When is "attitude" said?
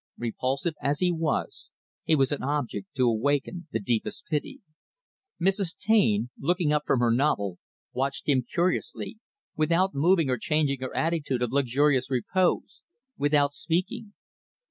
10.97-11.43